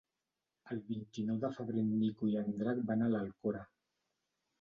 [0.75, 3.63] El vint-i-nou de febrer en Nico i en Drac van a l'Alcora.